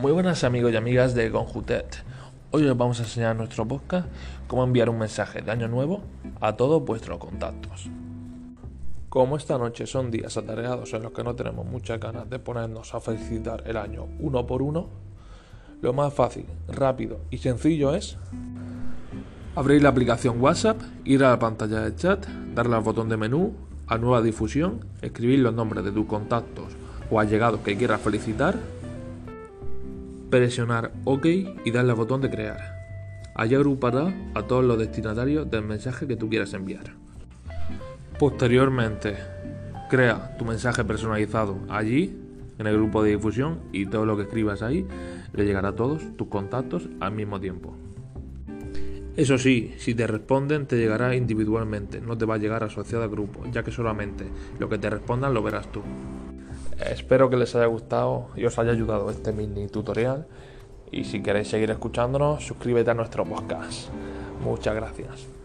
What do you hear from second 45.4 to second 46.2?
llegará a todos